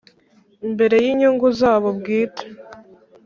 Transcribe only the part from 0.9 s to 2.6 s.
y' inyungu zabo bwite